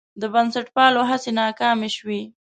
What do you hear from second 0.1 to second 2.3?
د بنسټپالو هڅې ناکامې شوې.